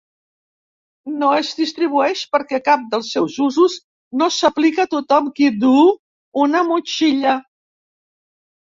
No 1.23 1.27
es 1.41 1.51
distribueix 1.59 2.23
perquè 2.37 2.61
cap 2.69 2.87
dels 2.95 3.11
seus 3.17 3.37
usos 3.49 3.77
no 4.23 4.31
s'aplica 4.39 4.87
a 4.89 4.93
tothom 4.97 5.29
qui 5.37 5.55
duu 5.69 5.87
una 6.47 6.65
motxilla. 6.73 7.41